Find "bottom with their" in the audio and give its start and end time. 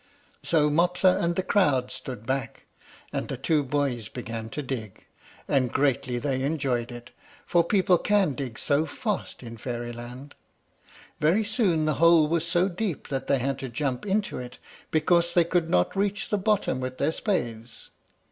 16.39-17.11